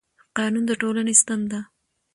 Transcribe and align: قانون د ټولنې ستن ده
قانون 0.37 0.63
د 0.67 0.71
ټولنې 0.81 1.13
ستن 1.21 1.39
ده 1.51 1.59